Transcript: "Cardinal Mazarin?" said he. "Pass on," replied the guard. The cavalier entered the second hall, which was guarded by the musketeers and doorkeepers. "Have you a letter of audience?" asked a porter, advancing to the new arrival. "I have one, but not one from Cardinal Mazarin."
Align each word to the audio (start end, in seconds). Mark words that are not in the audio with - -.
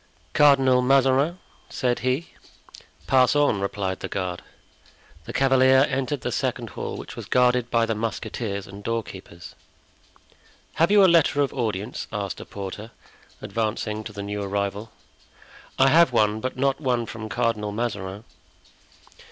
"Cardinal 0.33 0.81
Mazarin?" 0.81 1.37
said 1.69 1.99
he. 1.99 2.29
"Pass 3.05 3.35
on," 3.35 3.61
replied 3.61 3.99
the 3.99 4.07
guard. 4.07 4.41
The 5.25 5.31
cavalier 5.31 5.85
entered 5.87 6.21
the 6.21 6.31
second 6.31 6.71
hall, 6.71 6.97
which 6.97 7.15
was 7.15 7.27
guarded 7.27 7.69
by 7.69 7.85
the 7.85 7.93
musketeers 7.93 8.65
and 8.65 8.83
doorkeepers. 8.83 9.53
"Have 10.81 10.89
you 10.89 11.05
a 11.05 11.05
letter 11.05 11.41
of 11.41 11.53
audience?" 11.53 12.07
asked 12.11 12.41
a 12.41 12.45
porter, 12.45 12.89
advancing 13.43 14.03
to 14.05 14.11
the 14.11 14.23
new 14.23 14.41
arrival. 14.41 14.89
"I 15.77 15.89
have 15.89 16.11
one, 16.11 16.39
but 16.39 16.57
not 16.57 16.81
one 16.81 17.05
from 17.05 17.29
Cardinal 17.29 17.71
Mazarin." 17.71 18.23